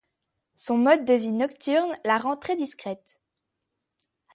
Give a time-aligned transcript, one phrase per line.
[0.55, 3.21] Son mode de vie nocturne la rend très discrète.